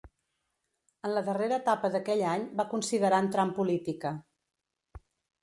En 1.09 1.13
la 1.17 1.21
darrera 1.27 1.59
etapa 1.63 1.91
d'aquell 1.97 2.23
any, 2.31 2.47
va 2.63 2.67
considerar 2.73 3.21
entrar 3.27 3.47
en 3.51 3.53
política. 3.61 4.17